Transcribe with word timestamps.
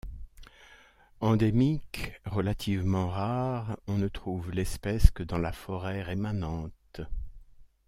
Endémique, 1.19 2.13
relativement 2.25 3.09
rare, 3.09 3.77
on 3.85 3.99
ne 3.99 4.07
trouve 4.07 4.49
l'espèce 4.49 5.11
que 5.11 5.21
dans 5.21 5.37
la 5.37 5.51
forêt 5.51 6.01
rémanente. 6.01 7.01